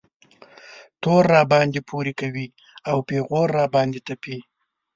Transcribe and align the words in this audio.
تور 1.01 1.23
راباندې 1.33 1.81
پورې 1.89 2.13
کوي 2.21 2.47
او 2.89 2.97
پېغور 3.07 3.47
را 3.57 3.65
باندې 3.75 3.99
تپي. 4.07 4.37